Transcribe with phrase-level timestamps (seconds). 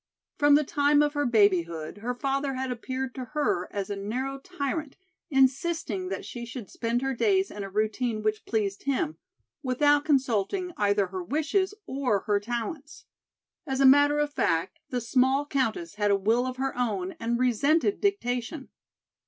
[0.39, 4.39] From the time of her babyhood her father had appeared to her as a narrow
[4.39, 4.97] tyrant
[5.29, 9.17] insisting that she should spend her days in a routine which pleased him,
[9.61, 13.05] without consulting either her wishes or her talents.
[13.67, 17.37] As a matter of fact, the small countess had a will of her own and
[17.39, 18.69] resented dictation.